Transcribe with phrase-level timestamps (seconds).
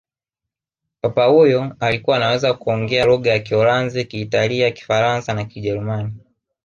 [1.01, 6.13] papa huyo alikuwa anaweza kuongea lugha ya kiholanzi kiitalia kifaransa na kijerumani